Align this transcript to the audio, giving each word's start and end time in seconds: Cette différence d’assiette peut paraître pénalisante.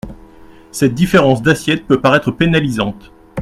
Cette 0.71 0.95
différence 0.95 1.43
d’assiette 1.43 1.85
peut 1.85 2.01
paraître 2.01 2.31
pénalisante. 2.31 3.11